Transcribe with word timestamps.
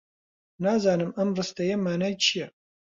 نازانم 0.63 1.11
ئەم 1.17 1.29
ڕستەیە 1.37 1.75
مانای 1.85 2.15
چییە. 2.23 2.47